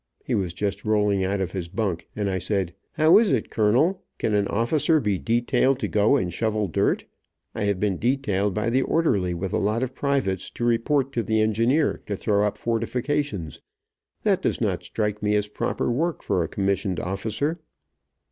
[0.25, 4.01] He was just rolling out of his bunk, and I said: "How is it, Colonel?
[4.17, 7.05] Can an officer be detailed to go and shovel dirt?
[7.53, 11.21] I have been detailed by the orderly, with a lot of privates, to report to
[11.21, 13.61] the engineer, to throw up fortifications.
[14.23, 17.59] That does not strike me as proper work for a commissioned officer."